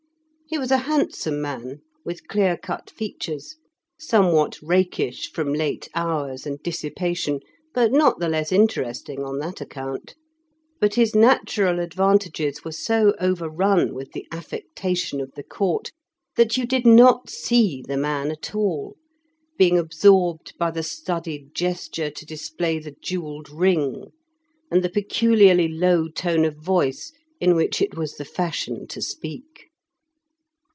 He 0.53 0.57
was 0.59 0.69
a 0.69 0.79
handsome 0.79 1.41
man, 1.41 1.79
with 2.03 2.27
clear 2.27 2.57
cut 2.57 2.89
features, 2.89 3.55
somewhat 3.97 4.61
rakish 4.61 5.31
from 5.31 5.53
late 5.53 5.87
hours 5.95 6.45
and 6.45 6.61
dissipation, 6.61 7.39
but 7.73 7.93
not 7.93 8.19
the 8.19 8.27
less 8.27 8.51
interesting 8.51 9.23
on 9.23 9.39
that 9.39 9.61
account. 9.61 10.13
But 10.81 10.95
his 10.95 11.15
natural 11.15 11.79
advantages 11.79 12.65
were 12.65 12.73
so 12.73 13.15
over 13.17 13.47
run 13.47 13.93
with 13.93 14.11
the 14.11 14.27
affectation 14.29 15.21
of 15.21 15.31
the 15.35 15.43
Court 15.43 15.89
that 16.35 16.57
you 16.57 16.65
did 16.65 16.85
not 16.85 17.29
see 17.29 17.81
the 17.87 17.95
man 17.95 18.29
at 18.29 18.53
all, 18.53 18.97
being 19.57 19.77
absorbed 19.79 20.57
by 20.57 20.69
the 20.69 20.83
studied 20.83 21.55
gesture 21.55 22.09
to 22.11 22.25
display 22.25 22.77
the 22.77 22.97
jewelled 23.01 23.49
ring, 23.49 24.11
and 24.69 24.83
the 24.83 24.89
peculiarly 24.89 25.69
low 25.69 26.09
tone 26.09 26.43
of 26.43 26.57
voice 26.57 27.13
in 27.39 27.55
which 27.55 27.81
it 27.81 27.95
was 27.95 28.15
the 28.17 28.25
fashion 28.25 28.85
to 28.87 29.01
speak. 29.01 29.69